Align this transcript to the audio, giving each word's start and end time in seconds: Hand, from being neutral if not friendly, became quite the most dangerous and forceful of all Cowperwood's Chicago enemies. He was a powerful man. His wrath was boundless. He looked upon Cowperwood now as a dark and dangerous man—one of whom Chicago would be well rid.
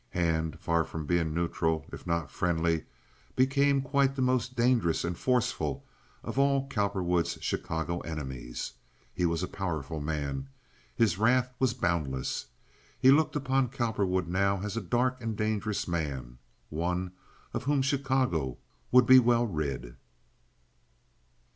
Hand, 0.09 0.59
from 0.59 1.05
being 1.05 1.31
neutral 1.31 1.85
if 1.93 2.07
not 2.07 2.31
friendly, 2.31 2.85
became 3.35 3.83
quite 3.83 4.15
the 4.15 4.21
most 4.23 4.55
dangerous 4.55 5.03
and 5.03 5.15
forceful 5.15 5.85
of 6.23 6.39
all 6.39 6.67
Cowperwood's 6.69 7.37
Chicago 7.39 7.99
enemies. 7.99 8.73
He 9.13 9.27
was 9.27 9.43
a 9.43 9.47
powerful 9.47 9.99
man. 9.99 10.49
His 10.95 11.19
wrath 11.19 11.53
was 11.59 11.75
boundless. 11.75 12.47
He 12.97 13.11
looked 13.11 13.35
upon 13.35 13.69
Cowperwood 13.69 14.27
now 14.27 14.61
as 14.63 14.75
a 14.75 14.81
dark 14.81 15.21
and 15.21 15.37
dangerous 15.37 15.87
man—one 15.87 17.11
of 17.53 17.65
whom 17.65 17.83
Chicago 17.83 18.57
would 18.91 19.05
be 19.05 19.19
well 19.19 19.45
rid. 19.45 19.97